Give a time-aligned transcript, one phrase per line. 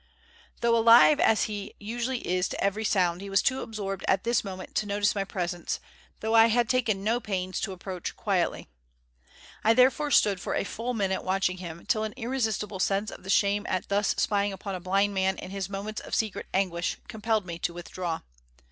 [0.61, 4.43] Though alive as he usually is to every sound, he was too absorbed at this
[4.43, 5.79] moment to notice my presence,
[6.21, 8.67] though I had taken no pains to approach quietly.
[9.63, 13.29] I therefore stood for a full minute watching him, till an irresistible sense of the
[13.29, 17.45] shame at thus spying upon a blind man in his moments of secret anguish compelled
[17.45, 18.21] me to withdraw.